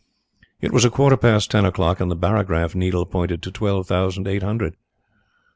[0.61, 4.27] It was a quarter past ten o'clock, and the barograph needle pointed to twelve thousand
[4.27, 4.75] eight hundred.